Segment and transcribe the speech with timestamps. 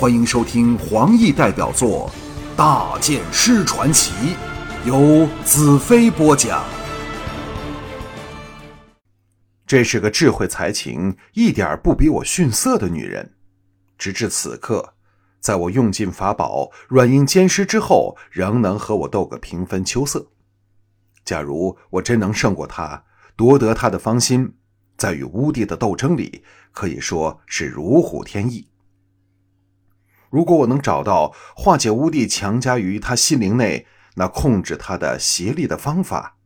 [0.00, 2.10] 欢迎收听黄奕代表作
[2.56, 4.12] 《大剑师传奇》，
[4.88, 6.64] 由子飞播讲。
[9.66, 13.34] 这是个智慧才情一点不比我逊色的女人。
[13.98, 14.94] 直至此刻，
[15.38, 20.30] 在我用尽法宝软硬兼施之后，仍能和我斗个平分秋色。
[21.26, 23.04] 假如我真能胜过她，
[23.36, 24.54] 夺得她的芳心，
[24.96, 26.42] 在与乌帝的斗争里，
[26.72, 28.69] 可以说是如虎添翼。
[30.30, 36.36] 如果我能找到化解乌帝强加于他心灵内那控制他的邪力的方法，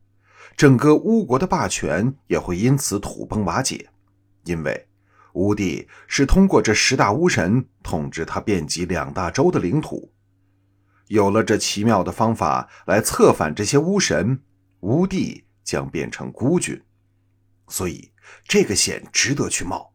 [0.57, 3.89] 整个巫国的霸权也会因此土崩瓦解，
[4.43, 4.87] 因为
[5.33, 10.11] 乌帝是通过这十大巫神统治他遍及两大洲的领土。
[11.07, 14.41] 有了这奇妙的方法来策反这些巫神，
[14.79, 16.81] 乌帝将变成孤军。
[17.67, 18.11] 所以
[18.47, 19.93] 这个险值得去冒。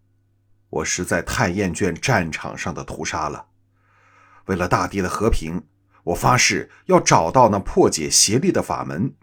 [0.69, 3.47] 我实在太厌倦战场上的屠杀了。
[4.47, 5.63] 为了大地的和平，
[6.05, 9.15] 我发誓要找到那破解邪力的法门，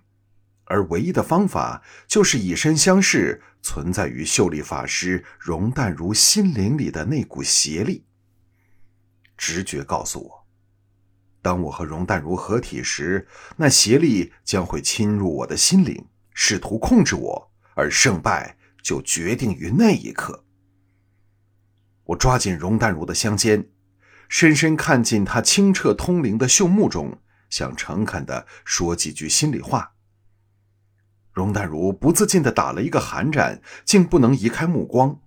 [0.66, 8.06] 而唯一的方法就是以身相试，存在于秀丽法师容淡如心灵里的那股邪力。
[9.36, 10.48] 直觉告诉我，
[11.42, 20.44] 当我和容淡如合体时，那邪力将会侵入我的心灵，试图控制我，而胜败就决定于那一刻。
[22.04, 23.70] 我抓紧容淡如的香肩。
[24.30, 29.94] 深深看进他清澈通灵的秀目中，想诚恳的说几句心里话。
[31.32, 35.20] 容淡如不自禁的打了一个寒战，竟不能移开目光。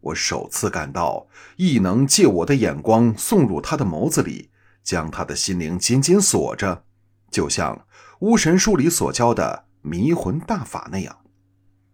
[0.00, 4.50] 我首次感到，亦能借我的眼光送入他的眸子里，
[4.82, 6.84] 将他的心灵紧紧锁着，
[7.30, 7.86] 就像
[8.20, 11.24] 巫神书里所教的迷魂大法那样，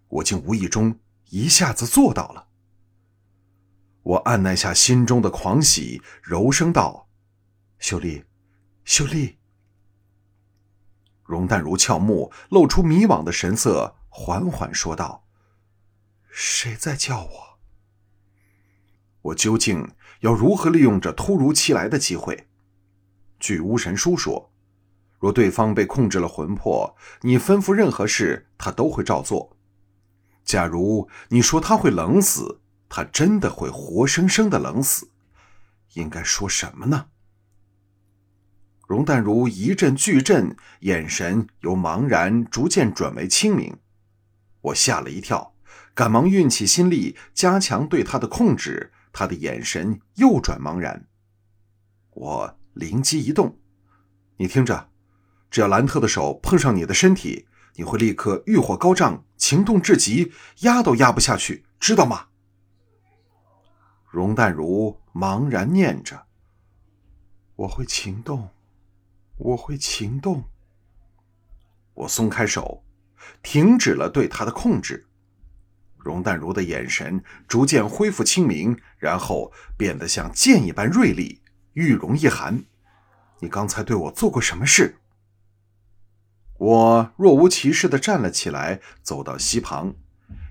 [0.09, 0.99] 我竟无意中
[1.31, 2.48] 一下子做到了。
[4.09, 7.11] 我按捺下心中的狂喜，柔声道
[7.79, 8.25] ：“秀丽，
[8.83, 9.37] 秀丽。”
[11.25, 15.27] 容淡如俏目，露出迷惘的神色，缓缓说道
[16.31, 17.59] ：“谁在叫我？
[19.21, 19.87] 我究竟
[20.21, 22.49] 要如何利用这突如其来的机会？
[23.39, 24.51] 据巫神书说，
[25.19, 29.55] 若对方被控制了魂魄，你吩咐任何事，他都会照做。
[30.45, 32.63] 假如你说他会冷死。”
[32.99, 35.09] 他真的会活生生的冷死，
[35.93, 37.07] 应该说什么呢？
[38.89, 43.79] 容淡如一阵巨震，眼神由茫然逐渐转为清明。
[44.63, 45.55] 我吓了一跳，
[45.95, 48.91] 赶忙运起心力，加强对他的控制。
[49.13, 51.07] 他的眼神又转茫然。
[52.11, 53.61] 我灵机一动
[54.39, 54.91] ：“你听着，
[55.53, 60.33] 只要兰特的手碰上你的身体，你会立刻欲火高涨，情动至极，
[60.63, 62.25] 压都压不下去，知道吗？”
[64.11, 66.27] 容淡如茫然念着
[67.57, 68.49] ：“我会情动，
[69.37, 70.45] 我会情动。”
[71.93, 72.85] 我松开手，
[73.43, 75.07] 停止了对他的控制。
[75.97, 81.43] 容淡如的眼神逐渐恢复清明，然后变得像剑一般锐利，
[81.75, 82.65] 玉容一寒。
[83.41, 84.97] 你刚才对我做过什么事？
[86.57, 89.95] 我若无其事的站了起来，走到溪旁，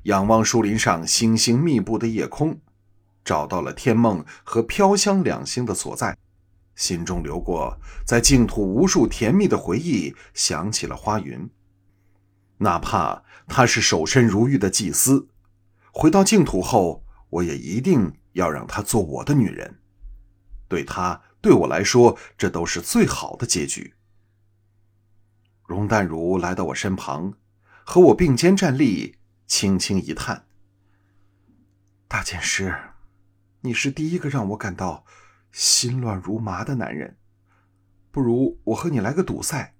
[0.04, 2.60] 仰望树林上星星密布的夜空。
[3.28, 6.18] 找到了天梦和飘香两星的所在，
[6.76, 11.50] 心中流过在净土无数甜蜜的回忆，想起了花云。
[12.60, 15.28] 哪怕她是守身如玉的祭司，
[15.92, 19.82] 回到净土后，我也一定要让她做我的女人。
[20.70, 23.94] 对她，对我来说，这都是最好的结局。
[25.66, 27.34] 容淡如来到我身旁，
[27.84, 30.46] 和我并肩站立，轻轻一叹
[32.08, 32.74] ：“大剑师。”
[33.68, 35.04] 你是第一个让我感到
[35.52, 37.18] 心乱如麻的男人，
[38.12, 39.76] 不如我和你来个赌赛，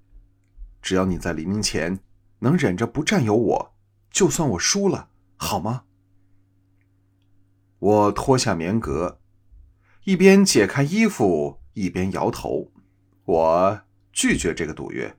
[0.82, 2.02] 只要你在黎明前
[2.40, 3.76] 能忍着不占有我，
[4.12, 5.86] 就算我输了，好吗？
[7.80, 9.22] 我脱下棉革，
[10.04, 12.74] 一边解开衣服一边摇头，
[13.24, 13.82] 我
[14.12, 15.16] 拒绝这个赌约，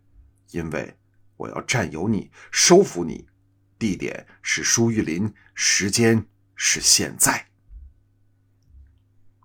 [0.50, 0.94] 因为
[1.38, 3.26] 我要占有你，收服你，
[3.78, 7.46] 地点是舒玉林，时间是现在。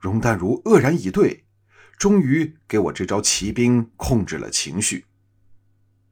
[0.03, 1.45] 容淡如愕然以对，
[1.97, 5.05] 终于给我这招骑兵控制了情绪。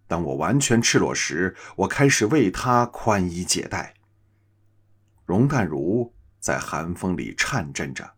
[0.08, 3.96] 当我完全赤裸时，我开始为他宽衣解带。
[5.26, 8.14] 容淡如在寒风里颤震着，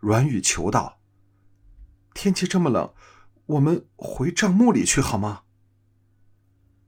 [0.00, 0.98] 软语求道
[2.14, 2.94] ：“天气这么冷，
[3.44, 5.42] 我们回帐幕里去好吗？”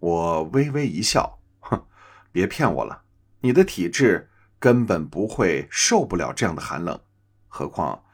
[0.00, 1.86] 我微微一笑：“哼，
[2.32, 3.02] 别骗我了，
[3.40, 6.98] 你的体质根本不会受不了这样的寒冷，
[7.46, 8.04] 何况……”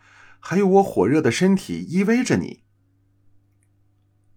[0.40, 2.62] 还有我火热的身体依偎着你。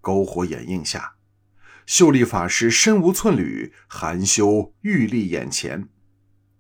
[0.02, 1.16] 篝火掩映下，
[1.86, 5.90] 秀丽法师身无寸缕，含羞玉立眼前，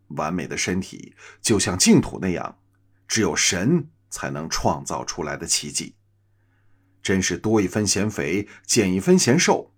[0.09, 2.59] 完美的身体就像净土那样，
[3.07, 5.95] 只有神才能创造出来的奇迹。
[7.01, 9.73] 真是多一分嫌肥，减一分嫌瘦。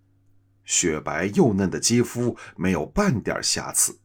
[0.66, 4.00] 雪白幼嫩的肌肤没有半点瑕疵，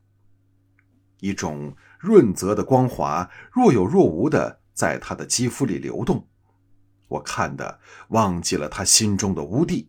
[1.20, 6.28] 一种润泽的光滑若有若无的在他的肌肤里流动。
[7.08, 7.80] 我看的
[8.10, 9.88] 忘记了他心中的污地。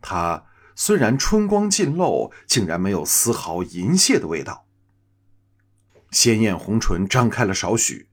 [0.00, 4.66] 他虽然春光尽露，竟然没有丝毫银屑的味道。
[6.10, 8.08] 鲜艳红唇张开了少许，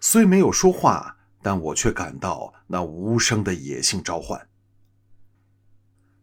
[0.00, 4.48] 虽没有说话，但我却感到那无声的野性召唤。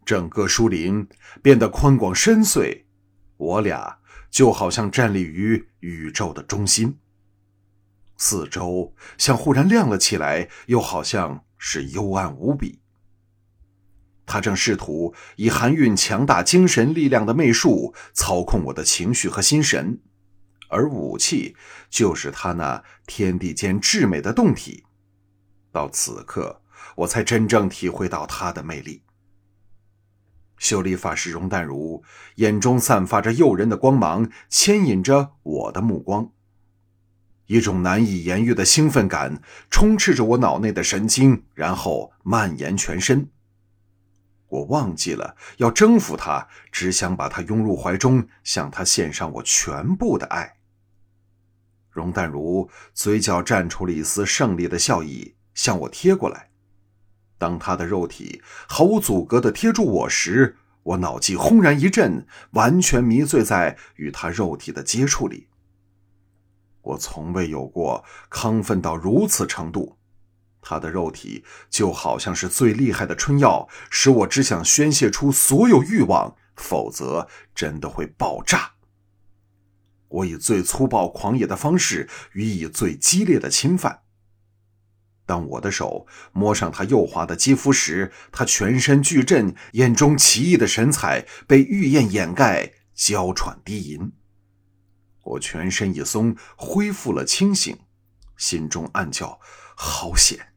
[0.04, 1.08] 整个树林
[1.42, 2.84] 变得宽广深邃，
[3.36, 3.98] 我俩
[4.30, 6.98] 就好像站立于宇宙的中心。
[8.16, 12.80] 四周像忽然亮了起来，又好像是幽暗无比。
[14.26, 20.00] 他正试图以含蕴强大精神力量的媚术操控我的情绪和心神，
[20.70, 21.54] 而武器
[21.90, 24.84] 就是他那天地间至美的洞体。
[25.70, 26.62] 到此刻，
[26.96, 29.02] 我才真正体会到他的魅力。
[30.56, 32.02] 修丽法师容淡如
[32.36, 36.30] 眼中散发着诱人的光芒，牵引着我的目光。
[37.46, 43.28] 一种难以言喻的兴奋感充斥着我脑内的神经，然后蔓延全身。
[44.48, 50.54] 我忘记了要征服他，只想把他拥入怀中，向他献上我全部的爱。
[51.90, 56.50] 容淡如嘴角绽出了一丝胜利的笑意，向我贴过来。
[57.36, 65.48] 当他的肉体毫无阻隔地贴住我时，我脑际轰然一震，完全迷醉在与他肉体的接触里。
[66.84, 69.96] 我从未有过亢奋到如此程度，
[70.60, 78.72] 他的肉体就好像是最厉害的春药，使我只想宣泄出所有欲望，否则真的会爆炸。
[80.08, 84.02] 我以最粗暴狂野的方式予以最激烈的侵犯。
[85.26, 94.12] 当我的手摸上他幼滑的肌肤时，他全身剧震，眼中奇异的神采被玉燕掩盖，娇喘低吟。
[95.24, 97.78] 我全身一松，恢复了清醒，
[98.36, 99.40] 心中暗叫：
[99.74, 100.52] 好险！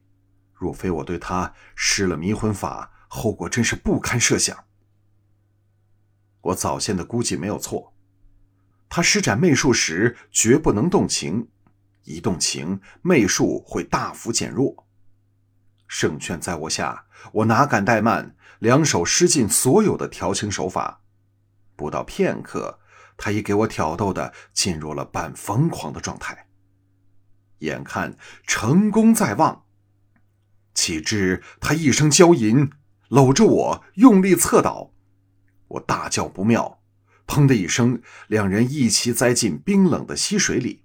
[0.53, 4.65] 若非我对他施了迷魂法，后果真是不堪设想。
[6.41, 7.93] 我早先的估计没有错，
[8.89, 11.49] 他施展媚术时绝不能动情，
[12.03, 14.87] 一动情，媚术会大幅减弱。
[15.87, 21.01] 胜券在我下，我哪敢怠慢，两手施尽所有的调情手法，
[21.75, 22.79] 不到片刻。
[23.17, 26.47] 他已给我挑逗的进入了半疯狂的状态，
[27.59, 28.15] 眼看
[28.45, 29.65] 成功在望，
[30.75, 32.69] 岂知他一声娇吟，
[33.09, 34.91] 搂着我用力侧倒，
[35.67, 36.79] 我大叫不妙，
[37.25, 40.83] 砰的一声，两人一齐栽进冰冷的溪水里。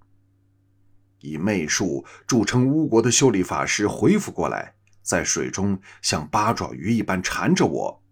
[1.20, 8.02] 以媚术著称巫国的修理法师恢复过来，在水中像八爪鱼一般缠着我，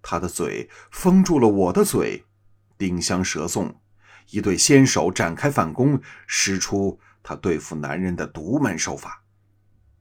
[0.00, 2.24] 他的嘴封住了我的嘴。
[2.78, 3.80] 丁香舌送，
[4.30, 9.24] 一对纤手展开反攻，使出他对付男人的独门手法。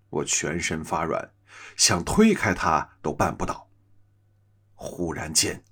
[0.10, 1.32] 我全身发软，
[1.76, 3.70] 想推开他都办不到。
[4.76, 5.64] 忽然间，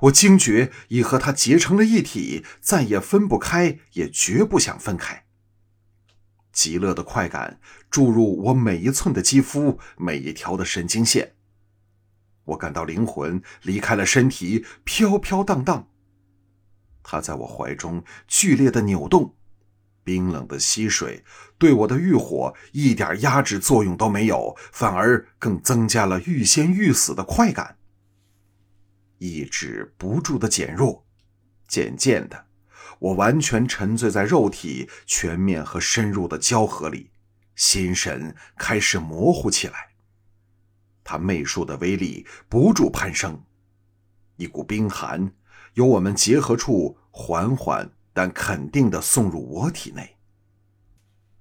[0.00, 5.24] 我惊觉已和他结成了一体，再也分不开，也绝不想分开。
[6.52, 11.36] 极乐的快感注入我每一寸的肌肤，每一条的神经线。
[12.46, 15.88] 我感到灵魂离开了身体，飘飘荡荡。
[17.10, 19.34] 他在我怀中剧烈的扭动，
[20.04, 21.24] 冰冷的溪水
[21.56, 27.78] 对我的欲火一点压制作用都没有，反而更增加了欲仙欲死的快感。
[29.16, 31.06] 意志不住的减弱，
[31.66, 32.44] 渐渐的，
[32.98, 37.10] 我完全沉醉在肉体全面和深入的交合里，
[37.56, 39.92] 心神开始模糊起来。
[41.02, 43.42] 他媚术的威力不住攀升，
[44.36, 45.32] 一股冰寒。
[45.74, 50.16] 由我们结合处缓缓但肯定地送入我体内。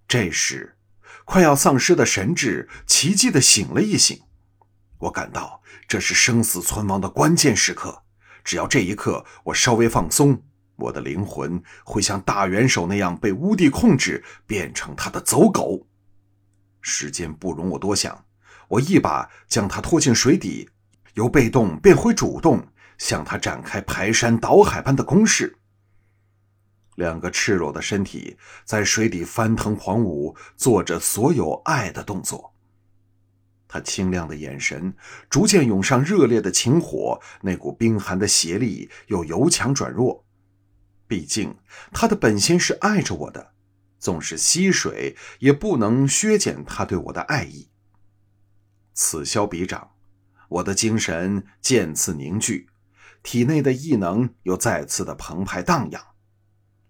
[0.07, 0.77] 这时，
[1.25, 4.21] 快要丧失的神智奇迹地醒了一醒。
[4.99, 8.03] 我感到这是生死存亡的关键时刻。
[8.43, 10.41] 只要这一刻我稍微放松，
[10.77, 15.85] 我的灵魂会像大元首那样被乌帝控制，变成他的走狗。
[16.79, 18.25] 时间不容我多想，
[18.69, 20.69] 我一把将他拖进水底，
[21.15, 22.65] 由被动变回主动。
[22.97, 25.57] 向他展开排山倒海般的攻势。
[26.95, 32.53] 两个赤裸的身体在水底翻腾狂舞，做着所有爱的动作。
[33.67, 34.95] 他清亮的眼神
[35.29, 40.25] 逐渐涌上热烈的情火，那股冰寒的邪力又由强转弱。
[41.05, 41.55] 毕竟
[41.91, 43.51] 他的本心是爱着我的，
[43.99, 47.69] 纵是溪水也不能削减他对我的爱意。
[48.93, 49.91] 此消彼长，
[50.49, 52.67] 我的精神渐次凝聚，
[53.27, 56.01] 体内的异能又再次的澎湃荡漾。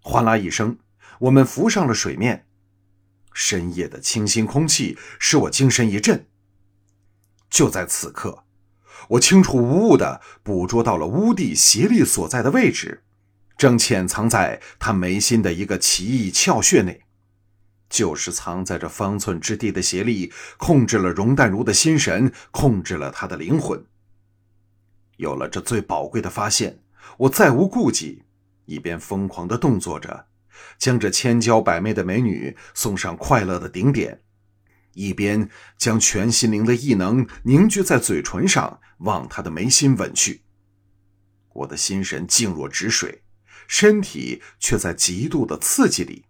[0.00, 0.78] 哗啦一声，
[1.18, 2.46] 我们浮上了水面。
[3.34, 6.28] 深夜的清新空气使我精神一振。
[7.50, 8.44] 就在此刻，
[9.08, 13.02] 我清楚无误地捕捉到了乌帝邪力所在的位置，
[13.56, 17.02] 正潜藏在他眉心的一个奇异窍穴内。
[17.90, 23.84] 就是藏在这方寸之地的邪力，控制了容淡如的心神，控制了他的灵魂。
[25.18, 26.80] 有了这最宝贵的发现，
[27.18, 28.24] 我再无顾忌，
[28.64, 30.26] 一边疯狂地动作着，
[30.78, 34.22] 将这千娇百媚的美女送上快乐的顶点。
[34.94, 40.42] 一边将全心灵的异能凝聚在嘴唇上，往他的眉心吻去。
[41.52, 43.22] 我的心神静若止水，
[43.66, 46.24] 身体却在极度的刺激里。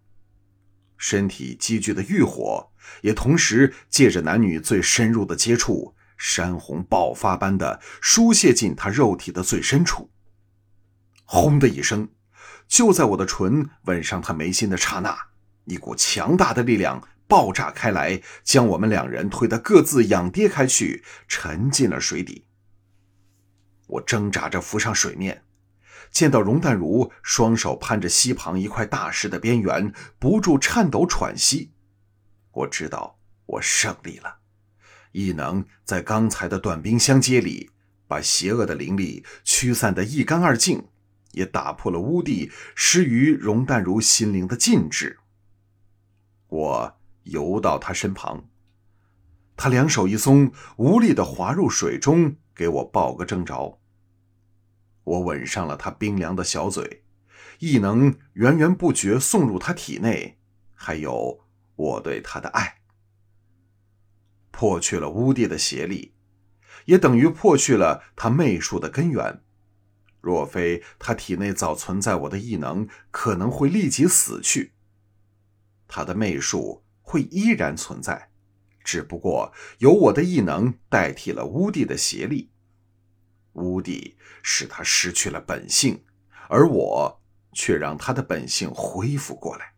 [0.96, 2.70] 身体积聚的欲火，
[3.02, 10.10] 也同时借着男女最深入的接触，山洪爆发般的疏泄进他肉体的最深处。
[11.24, 12.10] 轰的一声，
[12.66, 15.16] 就在我的唇吻上他眉心的刹那，
[15.64, 17.02] 一股强大的力量。
[17.28, 22.46] 爆炸开来，将我们两人推得各自仰跌开去，沉进了水底。
[23.86, 25.44] 我挣扎着浮上水面，
[26.10, 31.74] 见到容淡如双手攀着溪旁一块大石的边缘，不住颤抖喘息。
[32.50, 34.37] 我知道我胜利了，
[35.12, 37.70] 异能在刚才的短兵相接里，
[38.06, 40.88] 把邪恶的灵力驱散得一干二净，
[41.32, 45.18] 也打破了乌帝施于容淡如心灵的禁制。
[46.48, 46.94] 我。
[47.24, 48.48] 游到他身旁，
[49.54, 53.78] 他两手一松，无力地滑入水中，给我抱个正着。
[55.04, 57.04] 我吻上了他冰凉的小嘴，
[57.58, 60.38] 异能源源不绝送入他体内，
[60.72, 61.44] 还有
[61.76, 62.78] 我对他的爱，
[64.58, 66.14] 破去了乌帝的邪力，
[66.86, 69.44] 也等于破去了他媚术的根源。
[70.20, 74.72] 若非他体内早存在我的异能，可能会立即死去。
[75.86, 76.82] 他的媚术。
[77.10, 78.30] 会依然存在，
[78.84, 82.50] 只不过由我的异能代替了乌帝的邪力。
[83.54, 86.04] 乌帝使他失去了本性，
[86.50, 87.22] 而我
[87.54, 89.72] 却让他的本性恢复过来。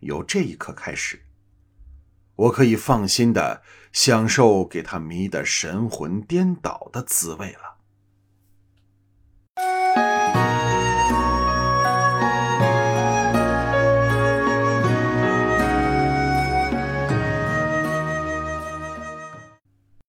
[0.00, 1.22] 由这一刻开始，
[2.38, 7.77] 我可以放心的享受给他迷得神魂颠倒的滋味了。